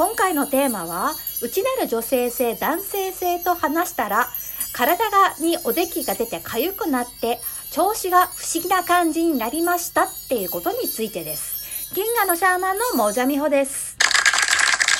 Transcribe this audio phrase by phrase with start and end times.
[0.00, 4.28] 今回のテーマは内なる女性性男性性と話したら
[4.72, 7.38] 体がにおできが出て痒くなって
[7.70, 11.92] 調子が不思議な感じになりましたっていうことについてです。
[11.94, 13.98] 銀河のシャーマンのモジャミホです。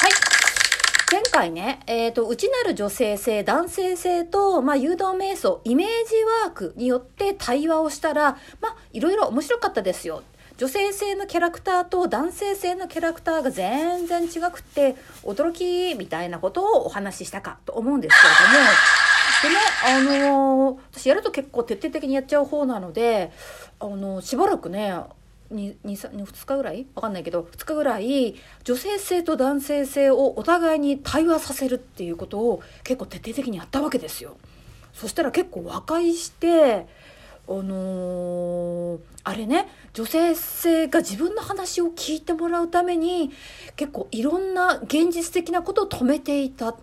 [0.00, 0.12] はい。
[1.10, 5.92] 前回ね、えっ、ー、と、内なる女性性、男性性と、まあ、誘導瞑想、イメージ
[6.44, 10.22] ワークによって対話をしたら、まあ、いろいろ面白かったですよ。
[10.60, 18.16] 女性性のキャラクターと男性性のキャラクターが全然違くって驚きみたいなことをお話ししたかと思うんです
[19.42, 19.54] けれ
[20.04, 23.32] どもでねあのー、私やると結構徹底的にやっちゃう方なので
[23.80, 24.94] あのー、しばらくね
[25.50, 26.86] 2, 2, 2日ぐらい？
[26.94, 34.36] わかんないけど2日ぐらい女性性と男性性をお互いに対話させるっていうことを結構徹底的にやったわけですよ。
[34.92, 36.86] そしたら結構和解して
[37.50, 43.32] あのー、あれね女性性が自分の話を聞いてもらうために
[43.74, 46.76] 結構いろんな現実的なことを止めていた。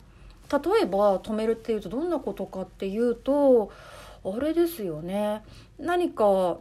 [0.50, 3.70] 例えば止めるっていうとどんなことかっていうと
[4.24, 5.42] あれですよね。
[5.80, 6.60] 何かう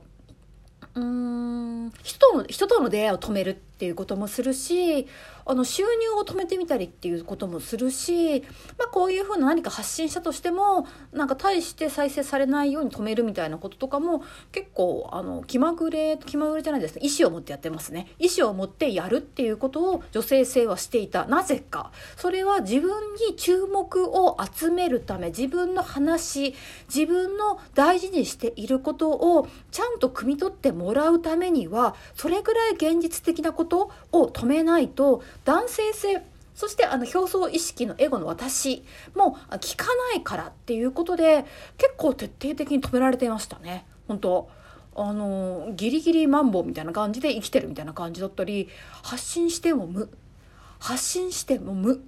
[0.94, 3.60] ーん人との人との出会いを止める。
[3.76, 5.06] っていうこともするし
[5.44, 8.40] あの収入を止めてみたりっていうこともするし、
[8.78, 17.02] まあ、こういうふうな何か発信したとしてもなんか大して再生されないように止めるみたいなこととかも結構あの気まぐれ気まぐれじゃないですね。
[17.04, 18.08] 意思を持ってやってますね。
[18.18, 21.26] 意思を持ってやるっていうことを女性性はしていた。
[21.26, 21.92] なぜか。
[22.16, 22.90] それは自分
[23.28, 26.54] に注目を集めるため自分の話
[26.92, 36.22] 自分の大事にしていることをちゃんと汲み取ってもらうためにはそれぐらい現実的なことことを止めないと男性性
[36.54, 38.82] そしてあの表層意識のエゴの私
[39.14, 41.44] も聞かないからっていうことで
[41.76, 43.84] 結構徹底的に止められていましたね。
[44.08, 44.48] 本当。
[44.98, 48.70] あのギリギリマンボウみたいな感じで生きてるみたいな感じだったり
[49.02, 50.08] 発信しても無。
[50.78, 52.00] 発信しても無。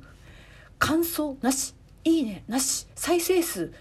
[0.78, 1.74] 感想なし。
[2.04, 2.44] いいね。
[2.48, 2.86] なし。
[2.94, 3.74] 再生数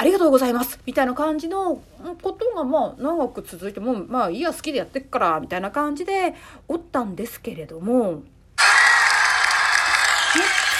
[0.00, 0.78] ありがとうございます。
[0.86, 1.82] みたいな感じの
[2.22, 6.34] ことがまあ長く続いてもまあいいや好きでやってっからみたいな感じで
[6.68, 8.22] おったんですけれども。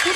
[0.01, 0.15] それ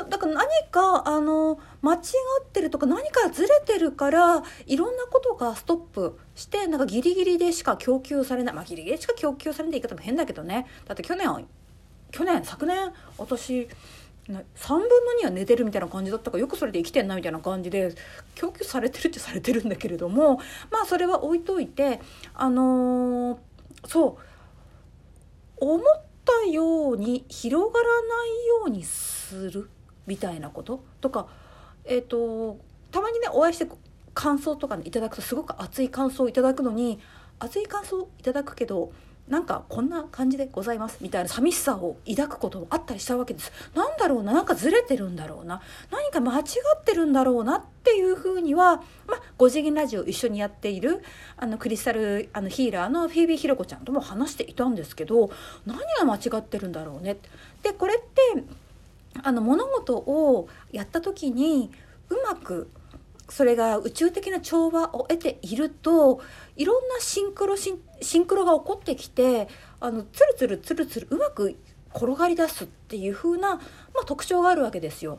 [0.00, 8.54] かだから何かあの間違ってるとか何かずれてるからいろんなことがストップしてなんかギリギリでしか供給されない。
[8.54, 10.66] まあギリギリしか供給されない言い方も変だけどね。
[10.86, 11.28] だって去年
[12.10, 13.68] 去年昨年私
[14.28, 14.34] 3
[14.68, 14.86] 分の
[15.22, 17.94] 2は寝てるみたいな感じだったからよくそれで生きてんなみたいな感じで
[18.34, 20.36] 供給されてるってされてるんだけれども
[20.70, 22.00] まあそれは置いといて
[22.34, 23.38] あのー、
[23.86, 25.82] そう思っ
[26.24, 29.68] たように広がらないようにする
[30.06, 31.26] みたいなこととか
[31.84, 32.58] えっ、ー、と
[32.92, 33.66] たまにねお会いして
[34.14, 37.00] 感想とかねいただくとすごく熱い感想をいただくのに
[37.38, 38.92] 熱い感想いただくけど
[39.28, 43.52] なんかこんな感じでございますみたいな寂しさを抱くこともあったりしたわけです。
[43.74, 46.42] なんだろうななんかずれてるんだろうな何か間違
[46.76, 51.02] ってるんだろうなっていうふうには、まあ、5次元ラジオ一緒にやっている
[51.36, 55.30] あのクリスタルあのヒーラーのフィービーひろこちゃんとも話していたんですけど
[55.66, 57.16] 何が間違ってるんだろうね
[57.62, 58.44] でこれって
[59.22, 61.70] あの物事をやった時に
[62.08, 62.70] うまく
[63.28, 66.20] それが宇宙的な調和を得ていると
[66.56, 69.48] いろんなシンクロシンクロが起こってきて
[69.80, 71.56] あのツルツルツルツルうまく
[71.94, 73.60] 転がり出すっていう風な、ま
[74.02, 75.18] あ、特徴があるわけですよ。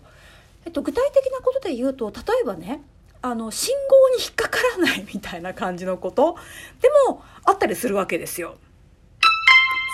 [0.66, 2.81] えっと、具体的なことで言うと例えばね
[3.22, 6.35] あの信号に引っかからないみたいな感じのこと
[6.81, 8.56] でもあったりするわけですよ。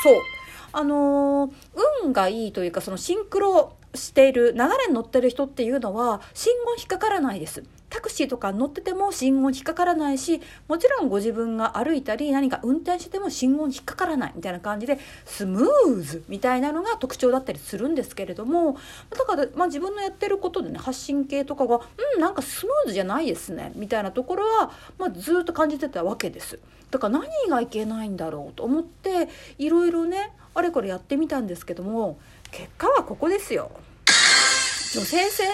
[0.03, 0.13] そう
[0.71, 1.51] あの、
[2.03, 7.63] 運がいいというかそのシンクロしている流れに乗ってる人っていうのは信号引っかからないです。
[7.89, 18.77] タクシーとか乗ってても信号引っかからないしもちろんご自分が歩いたり何か運転してても信号に引っかからないみたいな感じでスムーズみたいなのが特徴だったりするんですけれども
[19.09, 21.77] だから、まあ、自分のやってることでね発信系とかが
[22.15, 26.59] うんなんかスムーズじゃないですねみたいなところは、まあ、ずっと感じてたわけです。
[26.91, 32.17] だから何がいけないんだろうと思っていろいろねあれこれやってみたんですけども
[32.51, 33.71] 結果はここですよ。
[34.93, 35.53] 女性性の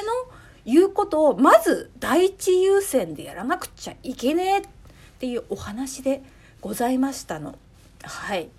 [0.66, 4.62] 言うことをまず第一優先でやらなくちゃいけねえっ
[5.20, 6.24] ていうお話で
[6.62, 7.56] ございましたの。
[8.04, 8.50] はい。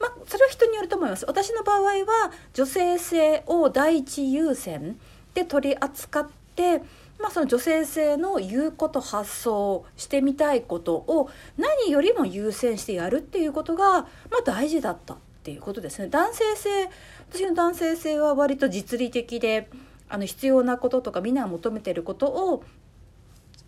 [0.00, 1.24] まあ、それは人によると思います。
[1.26, 4.98] 私の場合は女性性を第一優先
[5.34, 6.78] で取り扱って、
[7.18, 16.08] まあ、その女性性の言うこと発想してみたいことを何よりも優先してやるっていうことが、まあ、大事だったっていうことですね。
[16.08, 16.88] 男性性
[17.30, 19.68] 私の男性性は割と実利的で
[20.08, 22.64] あの必要なこととかみんなが求めてることを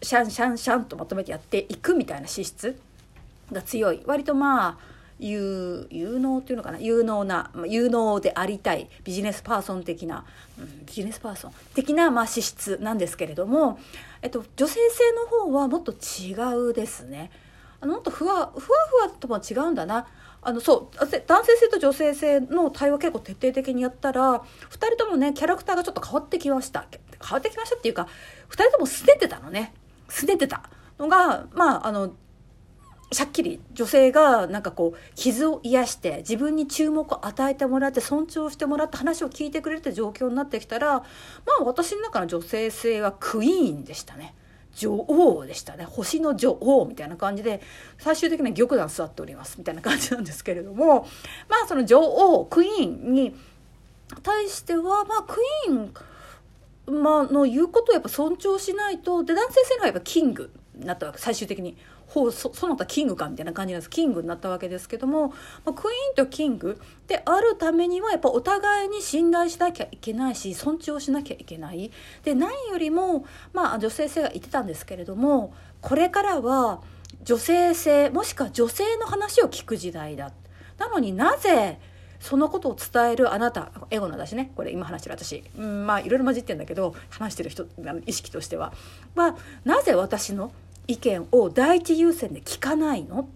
[0.00, 2.78] シャンシャンシャンとまとめてやっていくみたいな資質
[3.52, 4.78] が強い割とまあ
[5.18, 6.78] 有有能っていうのかな？
[6.78, 10.24] 有能な有能でありたいビジネスパーソン的な、
[10.58, 13.78] うん、ビジネスパーソン的な、まあ、資質なんですけれども、
[14.22, 16.32] えっと、女性性の方はもっと違
[16.70, 17.30] うですね。
[17.80, 20.06] あのもっとふわふわふわとも違うんだな。
[20.46, 20.96] あのそう
[21.26, 24.42] 男性性と女性性の対話結構徹底的にやったら2
[24.86, 26.86] 人ともねキャラクターがちょっと変わってきました。
[27.20, 28.06] 変わってきましたっていうか
[28.50, 29.74] 2人とも捨ててたのね。
[30.08, 30.70] 捨ててた。
[31.00, 32.12] のがまああの
[33.10, 41.04] しゃっきり女性がなんかこう傷を癒して自分に注目を与えてもらって尊重してもらって話を聞いてくれるって状況になってきたらま
[41.60, 44.34] あ私の中の女性性はクイーンでしたね。
[44.76, 45.84] 女王でしたね。
[45.84, 47.60] 星の女王みたいな感じで
[47.98, 51.06] 最終的には玉座座っておりますみたいな感じなんですけれども
[51.48, 53.34] まあその女王クイーンに
[54.22, 55.38] 対してはまあク
[55.68, 55.94] イーン
[56.86, 61.76] まあ、の言うことをやっぱ尊重しないとで男性性の方がやっぱキングになったわけ最終的に。
[62.06, 63.90] ほうそその他キングかみたいな感じなんです。
[63.90, 65.28] キングになったわけですけども、
[65.64, 71.90] まあ、クイーンとキングであるためにはやっぱお互いに信頼しなきゃいけないし尊重しなきゃいけない。
[72.22, 76.80] で何よりも、まあ、女性性が言ってたんですけれどもこれからは
[77.22, 80.32] 女性性もしくは女性の話を聞く時代だ。
[80.78, 81.78] なのになぜ
[82.20, 84.52] そのことを伝えるあなたエゴのだしね。
[84.56, 87.66] これ今話してる私、うん、まあいろいろ混じってんだけど話してる人
[88.06, 88.72] 意識としては、
[89.14, 90.52] まあ、なぜ私の
[90.88, 93.26] 意見を第一優先で聞かないのっ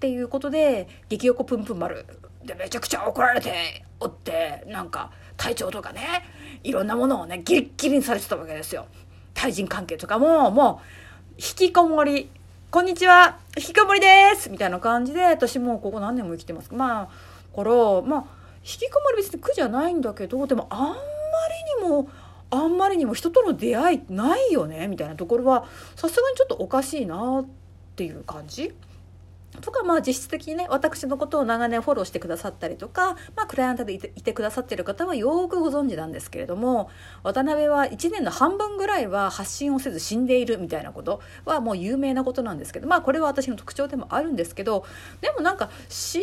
[0.00, 2.04] ていうことで激横プンプン丸。
[2.44, 6.24] でめちゃくちゃ怒られておってなんか体調とかね
[6.64, 8.86] いろんなものをねギリッギリにされてたわけですよ。
[9.32, 12.30] 対人関係とかももう引きこもり
[12.70, 13.38] 「こんにちは。
[13.56, 16.74] 引きこもりです」みたいな感じで私もうここ何年も生きてます。
[16.74, 18.24] まあからまあ
[18.64, 20.96] 引きこもり別に苦じゃないんだけどでもあんま
[21.80, 22.08] りにも
[22.52, 24.86] あんまりにも人との出会いないよね？
[24.86, 25.64] みたいなところは
[25.96, 27.46] さすがにちょっとおかしいなっ
[27.96, 28.74] ていう感じ？
[29.60, 36.88] とかまあ実質的にね私のことを長年フォローしてくださったりとか、まあ、クライアントでいていてくださってる方はよくご存知なんですけれども
[37.22, 44.86] 渡辺は1年の半分ぐらいは発信をせず死んでいるみたいなことはもう有名なことなんですけどまあこれは私の特徴でもあるんですけど
[45.20, 46.22] でもなんか死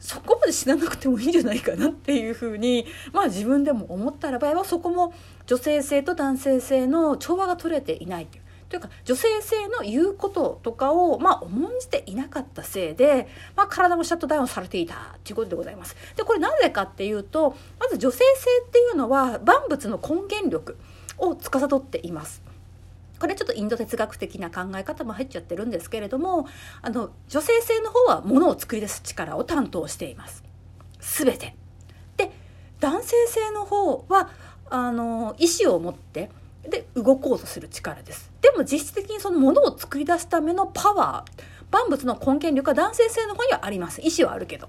[0.00, 5.12] そこまで死ななくてもいいんじゃないかなっていうふうにまあ自分でも思ったら場合はそこも
[5.46, 8.42] 女性性と男性性の調和が取れていないという。
[8.68, 15.96] というか女性性の言うこととかを、まあ、重んじていなかったせいで、まあ、体もシャットダウンされていたということでございます。
[16.16, 18.24] でこれなぜかっていうとまず女性性
[18.66, 20.76] っていうのは万物の根源力
[21.16, 22.47] を司っています。
[23.18, 26.46] これちょっとインド哲学的な考え方も入っちゃってるんですけれども
[26.82, 30.44] あの女性性の方はものを作り出す力を担当しています。
[31.00, 31.54] 全て。
[32.16, 32.30] で
[32.80, 34.30] 男性性の方は
[34.70, 36.30] あの意思を持って
[36.68, 38.30] で動こうとする力です。
[38.40, 44.00] でも実質的にそのものを作り出すためのパワー万物の根源力は男性性の方にはあります。
[44.00, 44.68] 意思はあるけど。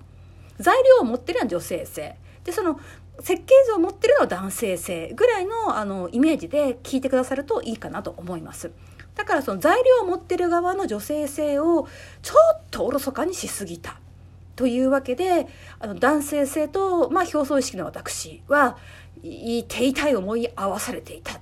[0.60, 2.18] 材料を持ってるのは女性性。
[2.44, 2.80] でその
[3.22, 8.72] 設計図を持ってるのは男性性ぐらいのあのイメージで聞いてくださるといいかなと思います。
[9.16, 11.88] だからその材料を持ってる側の女性性を
[12.22, 14.00] ちょっとおろそかにしすぎた。
[14.56, 15.48] というわけで
[15.80, 18.78] あの男性性と、まあ、表層意識の私は
[19.22, 21.40] 手痛い思い合わされていた。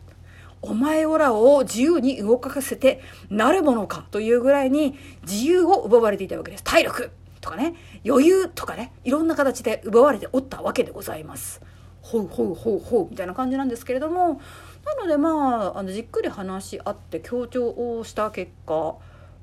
[0.61, 6.63] お前オらを自由に動かせてなるものかというぐらいに自由を奪われていたわけです。
[6.63, 7.75] 体力とかね
[8.05, 11.61] 余裕とかねいろんな形で奪われておったわけでございます。
[12.07, 14.39] ほうほうほうほうみたいな感じなんですけれども
[14.85, 18.95] なのでまああのじっくり話し合って強調をした結果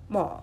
[0.09, 0.43] ま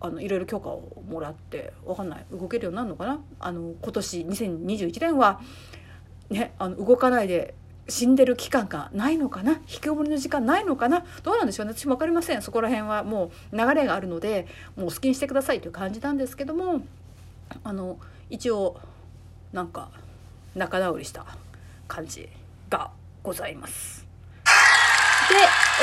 [0.00, 3.20] ああのいろいろ許可をもらってわかんない動けるようになるのかな？
[3.40, 5.40] あの今年2021年は
[6.30, 7.54] ねあの動かないで
[7.88, 9.52] 死んでる期間がないのかな？
[9.52, 11.04] 引きこもりの時間ないのかな？
[11.22, 11.72] どうなんでしょうね？
[11.76, 12.42] 私も分かりません。
[12.42, 14.46] そこら辺はもう流れがあるので
[14.76, 16.82] もう好きにしてくださいという感じなんですけども
[17.64, 18.78] あの一応
[19.52, 19.88] なんか
[20.54, 21.24] 仲直りした
[21.86, 22.28] 感じ
[22.68, 22.90] が
[23.22, 24.06] ございます。
[25.28, 25.34] で、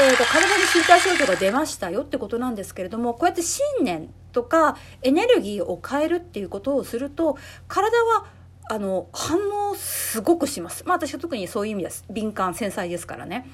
[0.01, 8.25] えーと、体に身体症状が出ましたよってことなんですけれどもこうやって信念とかエネルギーを変えるっていうことをすると体は
[8.69, 9.37] あの反
[9.69, 10.85] 応すごくします。
[10.85, 12.05] まあ私は特にそういう意味です。
[12.09, 13.45] 敏感繊細ですからね。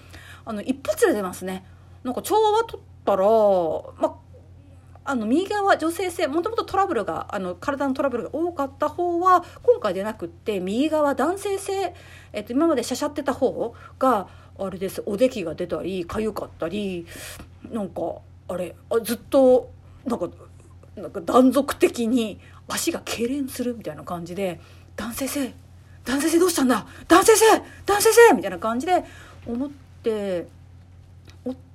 [0.46, 1.65] あの一発で出ますね。
[2.03, 3.25] なんか調和取ったら、
[3.98, 4.18] まあ
[5.09, 11.95] あの右側は女性性もともとトラブルがあの体のトラブルが多かった方は今回でなくって右側男性性、
[12.31, 14.27] えっと、今までしゃしゃってた方が
[14.59, 17.07] あれですおできが出たり痒かったり
[17.71, 18.01] なんか
[18.49, 19.71] あれあずっと
[20.05, 20.29] なんか
[20.95, 24.59] なんか断続的に足が痙攣するみたいな感じで
[24.95, 25.53] 男性性
[26.05, 26.85] 男性性どうしたんだ？
[27.07, 27.45] 男性性
[27.87, 29.03] 男性性みたいな感じで
[29.47, 29.69] 思っ
[30.03, 30.45] て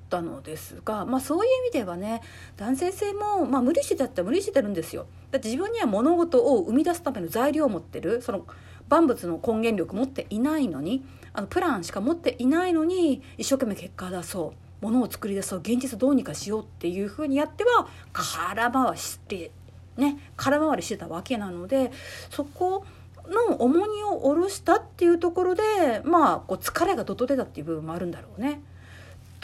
[0.08, 2.22] たのですが、まあ、そういう意味ではね
[2.56, 8.46] 男性性も、まあ、無理してたって無理してるんですよだって自分には物事を生み出すための材料を持ってるその
[8.88, 19.50] 万物の根源力持っていないのにあのプランしか持っていないのに一生懸命結果出そうものを作り出そう現実どうにかしようっていうふうにやっては空回して
[19.96, 21.90] ね空回りしてたわけなので
[22.30, 22.84] そこ
[23.26, 25.62] の重荷を下ろしたっていうところで
[26.04, 28.60] まあこう疲れがどと出たっていう部分もあるんだろうね。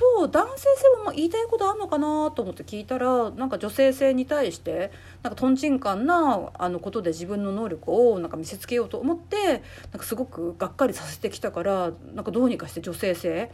[0.00, 4.90] と男性性も言いたいことあるのかなと思って聞いたらなんか女性性に対して
[5.23, 13.50] なんかとんちんかんなあのことで自分の能力をなんか見せつけようと思ってなんかすごくがっかりさせてきたからなんかどうにかして女性性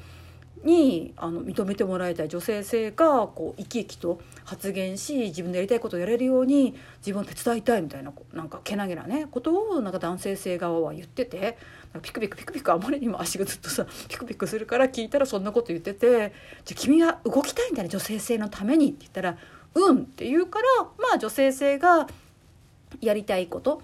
[0.64, 11.58] にあの認めてもらいたい女性性がこう生き生きと発言し自分でやりたいことをやれるように自分を手伝いたいみたいななんかけなげなねことをなんか男性性側は言ってて
[12.02, 16.32] ピクピクピクピクあまりにも足がずっとさピクピクするから聞いたらそんなこと言ってて
[16.64, 19.38] 「じゃ君は動きたいんだね女性性のために」って言ったら
[19.74, 22.06] 「うん」って言うからまあ女性性が
[23.00, 23.82] やりたいこと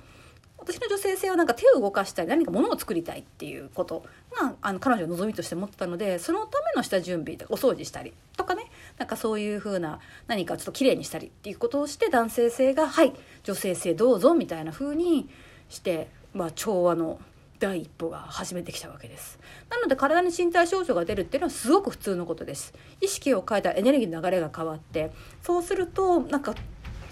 [0.63, 4.05] 私の女性性はなんか手を動かしたり何か物を作りたいっていうこと
[4.41, 8.65] があの彼女の望みとして持ってたのでそのための下準備とかお掃除したりとかね
[8.99, 15.29] なんかそういう風な何かちょっと綺麗にしたりっていうことをして男性性が「はい女性性どうぞ」みたいな風に
[15.69, 17.19] して、まあ、調和の
[17.59, 19.39] 第一歩が始めてきたわけです。
[19.71, 22.75] なので体に身体症状が出るっていうのはすごく普通のことです。
[23.01, 26.55] 意識を変えたエネルギーの流れが変わってそうするとなんか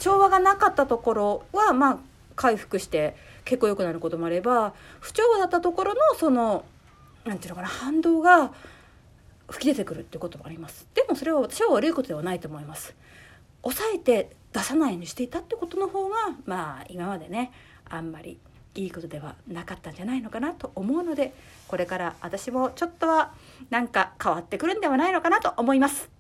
[0.01, 1.99] 調和がなかったところはまあ
[2.35, 3.15] 回復して
[3.51, 6.65] 結構良くなることもあれば不調和だったところのその
[7.25, 8.53] 何て言うのかな反動が
[9.49, 10.87] 吹き出てくるっていうこともあります。
[10.95, 12.95] でもそれは私は悪いことではないと思います。
[13.65, 16.15] 抑えて出さないようにしていたってことの方が
[16.47, 17.51] まあ今までね
[17.89, 18.39] あんまり
[18.77, 21.35] いいことではなかったんじゃないのかなと思うので
[21.67, 23.33] これから私もちょっとは
[23.69, 26.20] なんか変わってくるんではないのかなと思います。